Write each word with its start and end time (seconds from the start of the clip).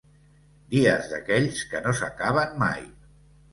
Dies 0.75 1.09
d'aquells 1.11 1.61
que 1.75 1.83
no 1.85 1.95
s'acaben 2.01 2.59
mai. 2.67 2.83